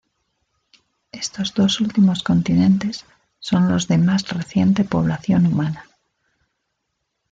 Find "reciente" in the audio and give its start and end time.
4.33-4.83